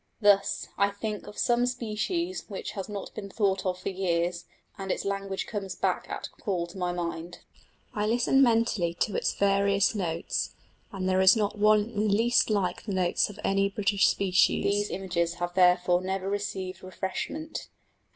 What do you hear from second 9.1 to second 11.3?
its various notes, and there